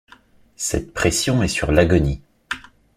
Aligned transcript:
Cette 0.55 0.95
pression 0.95 1.43
est 1.43 1.47
sur 1.47 1.71
l’agonie. 1.71 2.23